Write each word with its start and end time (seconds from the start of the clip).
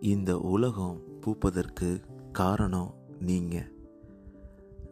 இந்த 0.00 0.38
உலகம் 0.38 1.00
பூப்பதற்கு 1.20 2.00
காரணம் 2.32 2.94
நீங்கள் 3.20 3.74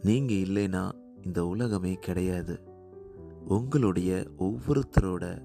நீங்கள் 0.03 0.37
இல்லைன்னா 0.37 0.93
இந்த 1.25 1.47
உலகமே 1.47 1.95
கிடையாது. 1.95 2.61
உங்களுடைய 3.49 4.27
ஒவ்வொருத்தரோட 4.39 5.43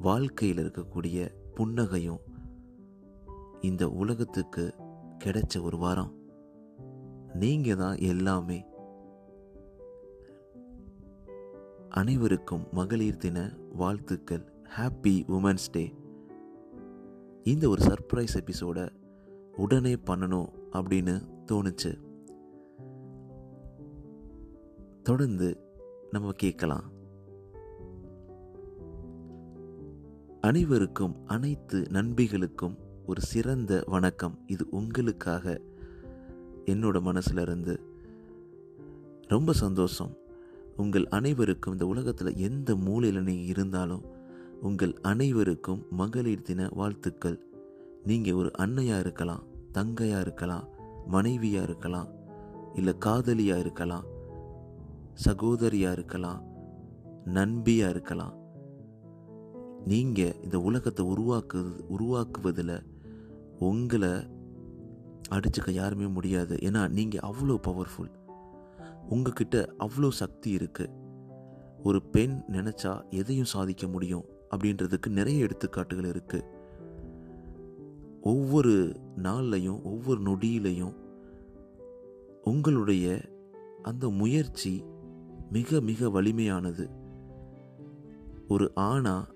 வாழ்க்கையில் 0.00 0.70
இருக்கக்கூடிய 0.70 1.28
புன்னகையும் 1.54 2.18
இந்த 3.60 3.88
உலகத்துக்கு 3.88 4.74
கிடைச்ச 5.24 5.62
ஒரு 5.62 5.78
வாரம். 5.78 6.12
நீங்கள் 7.34 7.76
தான் 7.76 7.96
எல்லாமே. 7.96 8.64
அனைவருக்கும் 11.90 12.66
மகளிர் 12.72 13.16
தின 13.16 13.56
வாழ்த்துக்கள். 13.72 14.52
ஹாப்பி 14.76 15.24
உமன்ஸ் 15.28 15.70
டே 15.72 15.94
இந்த 17.46 17.68
ஒரு 17.68 17.82
சர்ப்ரைஸ் 17.84 18.34
எபிசோடை 18.34 18.88
உடனே 19.56 19.94
பண்ணணும் 19.94 20.48
அப்படின்னு 20.72 21.28
தோணுச்சு. 21.46 22.00
தொடர்ந்து 25.02 25.58
நம்ம 26.10 26.32
கேட்கலாம். 26.32 26.90
அனைவருக்கும் 30.40 31.26
அனைத்து 31.26 31.86
நண்பிகளுக்கும் 31.90 32.76
ஒரு 33.06 33.20
சிறந்த 33.20 33.84
வணக்கம். 33.86 34.38
இது 34.46 34.66
உங்களுக்காக 34.70 35.60
என்னோட 36.64 37.00
மனசுல 37.00 37.40
இருந்து 37.40 37.80
ரொம்ப 39.22 39.52
சந்தோஷம். 39.52 40.16
உங்கள் 40.76 41.08
அனைவருக்கும் 41.08 41.72
இந்த 41.72 41.86
உலகத்தில் 41.86 42.36
எந்த 42.36 42.76
மூலையில் 42.76 43.22
நீங்கள் 43.22 43.46
இருந்தாலும் 43.46 44.15
உங்கள் 44.60 45.00
அனைவருக்கும் 45.02 45.86
மகளிர் 45.90 46.42
தின 46.42 46.68
வாழ்த்துக்கள். 46.72 47.38
நீங்கள் 48.04 48.34
ஒரு 48.34 48.50
அன்னையாக 48.50 48.98
இருக்கலாம் 48.98 49.46
தங்கையாக 49.72 50.20
இருக்கலாம் 50.20 50.68
மனைவியாக 51.06 51.62
இருக்கலாம் 51.62 52.08
இல்லை 52.74 52.98
காதலியாக 52.98 53.60
இருக்கலாம் 53.60 54.06
சகோதரியாக 55.14 55.92
இருக்கலாம் 55.92 56.40
நண்பியாக 57.24 57.90
இருக்கலாம். 57.90 58.34
நீங்கள் 59.84 60.36
இந்த 60.42 60.60
உலகத்தை 60.60 61.04
உருவாக்கு 61.06 61.60
உருவாக்குவதில் 61.88 62.86
உங்களை 63.58 64.12
அடிச்சுக்க 65.30 65.70
யாருமே 65.70 66.06
முடியாது. 66.06 66.54
ஏன்னா 66.56 66.88
நீங்கள் 66.88 67.20
அவ்வளோ 67.20 67.58
பவர்ஃபுல் 67.68 68.12
உங்ககிட்ட 69.08 69.74
அவ்வளோ 69.78 70.08
சக்தி 70.08 70.56
இருக்குது 70.56 70.94
ஒரு 71.82 72.02
பெண் 72.02 72.42
நினச்சா 72.52 73.00
எதையும் 73.10 73.52
சாதிக்க 73.54 73.86
முடியும். 73.88 74.24
அப்படின்றதுக்கு 74.50 75.06
நிறைய 75.06 75.44
எடுத்துக்காட்டுகள் 75.44 76.22
இருக்குது 76.22 76.54
ஒவ்வொரு 78.20 79.00
நாள்லையும் 79.22 79.82
ஒவ்வொரு 79.82 80.20
நொடியிலையும் 80.20 80.94
உங்களுடைய 82.44 83.20
அந்த 83.82 84.08
முயற்சி 84.08 84.84
மிக 85.50 85.80
மிக 85.80 86.08
வலிமையானது. 86.08 86.90
ஒரு 88.48 88.72
ஆணா 88.76 89.26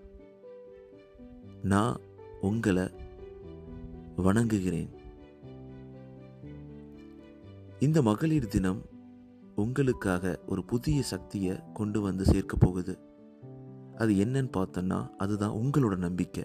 நான் 1.62 2.00
உங்களை 2.40 2.90
வணங்குகிறேன். 4.16 4.88
இந்த 7.78 8.02
மகளிர் 8.02 8.48
தினம் 8.48 8.82
உங்களுக்காக 9.56 10.40
ஒரு 10.46 10.64
புதிய 10.64 11.02
சக்தியை 11.02 11.56
கொண்டு 11.74 12.00
வந்து 12.00 12.24
சேர்க்க 12.24 12.56
போகுது. 12.56 12.98
அது 14.00 14.12
என்னன்னு 14.14 14.50
பார்த்தோன்னா 14.56 14.98
அதுதான் 15.16 15.56
உங்களோட 15.62 15.96
நம்பிக்கை. 15.96 16.44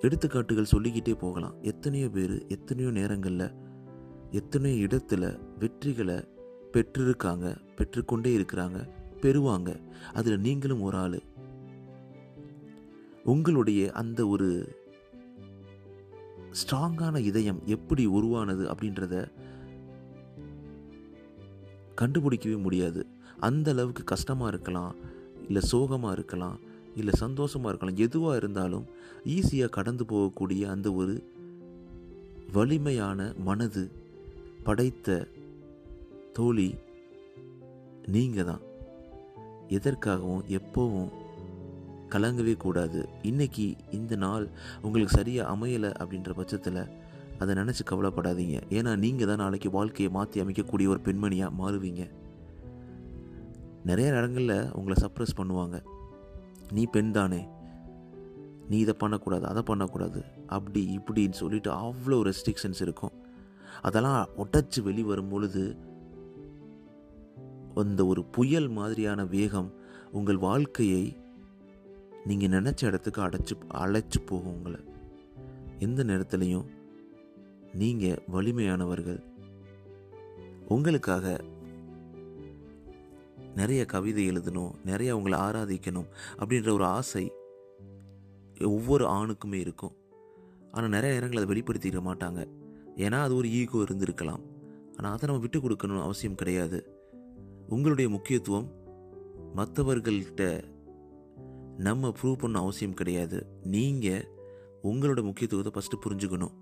எடுத்துக்காட்டுகள் 0.00 0.72
சொல்லிக்கிட்டே 0.72 1.14
போகலாம். 1.14 1.54
எத்தனையோ 1.62 2.08
பேர் 2.08 2.34
எத்தனையோ 2.46 2.90
நேரங்களில் 2.90 3.46
எத்தனையோ 4.30 4.86
இடத்துல 4.86 5.24
வெற்றிகளை 5.60 6.16
பெற்றிருக்காங்க 6.72 7.46
பெற்றுக்கொண்டே 7.76 8.32
இருக்கிறாங்க 8.38 8.78
பெறுவாங்க. 9.20 9.70
அதில் 10.12 10.44
நீங்களும் 10.46 10.82
ஒரு 10.82 10.96
ஆள். 10.96 11.18
உங்களுடைய 13.24 13.82
அந்த 13.92 14.20
ஒரு 14.26 14.48
ஸ்ட்ராங்கான 16.60 17.16
இதயம் 17.30 17.60
எப்படி 17.66 18.06
உருவானது 18.18 18.64
அப்படின்றத 18.72 19.14
கண்டுபிடிக்கவே 22.00 22.58
முடியாது. 22.58 23.02
அந்த 23.38 23.70
அளவுக்கு 23.70 24.04
கஷ்டமாக 24.04 24.52
இருக்கலாம். 24.52 24.94
இல்லை 25.48 25.62
சோகமாக 25.72 26.14
இருக்கலாம் 26.16 26.58
இல்லை 27.00 27.14
சந்தோஷமாக 27.22 27.70
இருக்கலாம் 27.72 28.02
எதுவாக 28.06 28.40
இருந்தாலும் 28.40 28.86
ஈஸியாக 29.36 29.74
கடந்து 29.76 30.04
போகக்கூடிய 30.12 30.62
அந்த 30.74 30.88
ஒரு 31.00 31.14
வலிமையான 32.56 33.20
மனது 33.48 33.84
படைத்த 34.66 35.16
தோழி 36.36 36.68
நீங்கள் 38.14 38.48
தான் 38.50 38.62
எதற்காகவும் 39.76 40.44
எப்போவும் 40.58 41.10
கலங்கவே 42.14 42.54
கூடாது. 42.64 43.00
இன்னைக்கு 43.30 43.64
இந்த 43.98 44.14
நாள் 44.24 44.44
உங்களுக்கு 44.84 45.16
சரியாக 45.18 45.52
அமையலை 45.54 45.90
அப்படின்ற 46.00 46.32
பட்சத்தில் 46.40 46.82
அதை 47.42 47.52
நினச்சி 47.60 47.82
கவலைப்படாதீங்க. 47.90 48.58
ஏன்னா 48.78 48.92
நீங்கள் 49.04 49.30
தான் 49.30 49.42
நாளைக்கு 49.44 49.70
வாழ்க்கையை 49.76 50.10
மாற்றி 50.16 50.42
அமைக்கக்கூடிய 50.42 50.86
ஒரு 50.94 51.00
பெண்மணியாக 51.06 51.58
மாறுவீங்க. 51.60 52.04
நிறைய 53.84 54.10
இடங்களில் 54.10 54.72
உங்களை 54.72 54.96
சப்ரஸ் 55.02 55.38
பண்ணுவாங்க. 55.40 55.76
நீ 56.72 56.84
பெண் 56.86 57.10
தானே. 57.10 57.40
நீ 58.68 58.76
இதை 58.78 58.94
பண்ணக்கூடாது 58.98 59.44
அதை 59.46 59.62
பண்ணக்கூடாது 59.62 60.20
அப்படி 60.46 60.82
இப்படின்னு 60.98 61.36
சொல்லிட்டு 61.40 61.70
அவ்வளோ 61.70 62.18
ரெஸ்ட்ரிக்ஷன்ஸ் 62.28 62.80
இருக்கும். 62.80 63.14
அதெல்லாம் 63.82 64.28
உடச்சி 64.36 64.82
வெளிவரும் 64.82 65.28
பொழுது 65.28 65.64
அந்த 67.74 68.06
ஒரு 68.06 68.24
புயல் 68.24 68.68
மாதிரியான 68.68 69.20
வேகம் 69.24 69.70
உங்கள் 70.12 70.36
வாழ்க்கையை 70.36 71.04
நீங்கள் 72.26 72.54
நினச்ச 72.56 72.84
இடத்துக்கு 72.84 73.20
அடைச்சி 73.22 73.54
அழைச்சி 73.74 74.20
போகும் 74.26 74.54
உங்களை. 74.54 74.80
எந்த 75.78 76.04
நேரத்துலையும் 76.04 76.66
நீங்கள் 77.74 78.22
வலிமையானவர்கள். 78.32 79.20
உங்களுக்காக 80.68 81.36
நிறைய 83.54 83.84
கவிதை 83.84 84.30
எழுதணும் 84.30 84.72
நிறைய 84.84 85.16
அவங்களை 85.16 85.36
ஆராதிக்கணும் 85.46 86.08
அப்படின்ற 86.38 86.70
ஒரு 86.72 86.84
ஆசை 86.84 87.32
ஒவ்வொரு 88.60 89.04
ஆணுக்குமே 89.06 89.58
இருக்கும். 89.64 89.94
ஆனால் 90.70 90.88
நிறைய 90.88 91.14
நேரங்கள் 91.14 91.40
அதை 91.40 91.48
வெளிப்படுத்திக்க 91.52 92.00
மாட்டாங்க. 92.08 92.40
ஏன்னா 92.96 93.18
அது 93.22 93.34
ஒரு 93.36 93.48
ஈகோ 93.50 93.78
இருந்திருக்கலாம். 93.78 94.42
ஆனால் 94.96 95.12
அதை 95.12 95.24
நம்ம 95.28 95.40
விட்டு 95.40 95.58
கொடுக்கணும்னு 95.58 96.06
அவசியம் 96.06 96.34
கிடையாது. 96.34 96.78
உங்களுடைய 97.68 98.10
முக்கியத்துவம் 98.10 98.68
மற்றவர்கள்ட்ட 99.56 100.44
நம்ம 101.78 102.08
ப்ரூவ் 102.08 102.40
பண்ண 102.40 102.58
அவசியம் 102.58 102.94
கிடையாது. 102.94 103.38
நீங்கள் 103.64 104.26
உங்களோட 104.82 105.22
முக்கியத்துவத்தை 105.22 105.72
ஃபஸ்ட்டு 105.74 106.02
புரிஞ்சுக்கணும். 106.04 106.54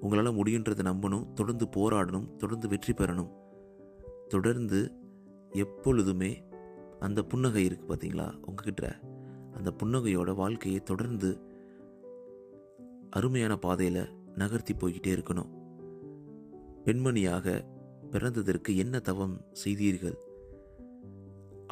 உங்களால் 0.00 0.38
முடியுன்றதை 0.38 0.84
நம்பணும் 0.90 1.26
தொடர்ந்து 1.32 1.66
போராடணும் 1.76 2.36
தொடர்ந்து 2.36 2.68
வெற்றி 2.68 2.92
பெறணும். 2.92 3.30
தொடர்ந்து 4.28 4.80
எப்பொழுதுமே 5.52 6.42
அந்த 7.00 7.22
புன்னகை 7.22 7.66
இருக்குது 7.68 7.88
பார்த்தீங்களா 7.88 8.44
உங்ககிட்ட 8.44 9.00
அந்த 9.52 9.72
புன்னகையோட 9.82 10.34
வாழ்க்கையை 10.34 10.80
தொடர்ந்து 10.80 11.40
அருமையான 13.10 13.56
பாதையில் 13.56 14.08
நகர்த்தி 14.34 14.74
போய்கிட்டே 14.74 15.14
இருக்கணும். 15.16 15.50
பெண்மணியாக 16.84 17.64
பிறந்ததற்கு 18.10 18.76
என்ன 18.76 18.98
தவம் 18.98 19.40
செய்தீர்கள்? 19.52 20.18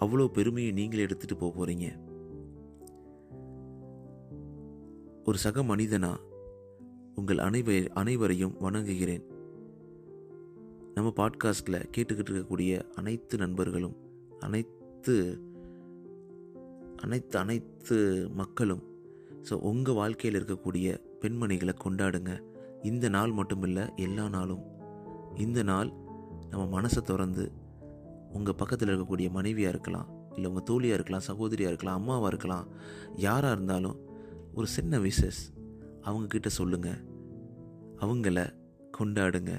அவ்வளோ 0.00 0.28
பெருமையை 0.28 0.72
நீங்களே 0.72 1.04
எடுத்துகிட்டு 1.04 1.36
போக 1.38 1.52
போகிறீங்க 1.58 1.86
ஒரு 5.24 5.38
சக 5.38 5.62
மனிதனா 5.62 6.16
உங்கள் 7.14 7.38
அனைவ 7.38 7.72
அனைவரையும் 7.94 8.56
வணங்குகிறேன். 8.60 9.37
நம்ம 10.98 11.12
பாட்காஸ்டில் 11.16 11.88
கேட்டுக்கிட்டு 11.96 12.30
இருக்கக்கூடிய 12.30 12.82
அனைத்து 12.94 13.38
நண்பர்களும் 13.38 13.96
அனைத்து 14.40 15.14
அனைத்து 16.96 17.38
அனைத்து 17.38 17.96
மக்களும் 18.34 18.82
ஸோ 19.50 19.52
உங்கள் 19.52 19.94
வாழ்க்கையில் 19.94 20.44
இருக்கக்கூடிய 20.44 21.00
பெண்மணிகளை 21.20 21.74
கொண்டாடுங்க. 21.84 22.40
இந்த 22.82 23.08
நாள் 23.08 23.32
மட்டும் 23.32 23.62
இல்லை 23.62 23.92
எல்லா 23.96 24.28
நாளும். 24.28 24.64
இந்த 25.36 25.62
நாள் 25.62 25.92
நம்ம 26.50 26.80
மனசை 26.80 27.00
திறந்து 27.00 27.52
உங்கள் 28.32 28.54
பக்கத்தில் 28.54 28.88
இருக்கக்கூடிய 28.88 29.30
மனைவியாக 29.30 29.70
இருக்கலாம் 29.70 30.08
இல்லை 30.34 30.50
உங்கள் 30.50 30.62
தோழியாக 30.62 30.94
இருக்கலாம் 30.94 31.26
சகோதரியாக 31.28 31.72
இருக்கலாம் 31.72 31.94
அம்மாவாக 31.94 32.26
இருக்கலாம் 32.26 32.68
யாராக 33.16 33.52
இருந்தாலும் 33.52 33.98
ஒரு 34.54 34.66
சின்ன 34.66 34.98
விசஸ் 34.98 35.42
அவங்கக்கிட்ட 36.02 36.46
சொல்லுங்கள் 36.46 37.00
அவங்கள 38.00 38.48
கொண்டாடுங்க. 38.98 39.52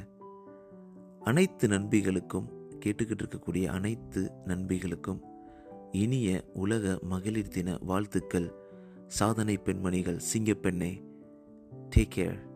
அனைத்து 1.20 1.68
நண்பிகளுக்கும் 1.68 2.50
கேட்டுக்கிட்டு 2.86 3.24
இருக்கக்கூடிய 3.24 3.66
அனைத்து 3.66 4.32
நண்பிகளுக்கும் 4.46 5.22
இனிய 5.92 6.50
உலக 6.54 7.00
மகளிர் 7.02 7.48
தின 7.48 7.78
வாழ்த்துக்கள். 7.82 8.54
சாதனை 9.08 9.58
பெண்மணிகள் 9.58 10.20
சிங்கப்பெண்ணே 10.34 11.04
டேக் 11.96 12.12
கேர் 12.16 12.49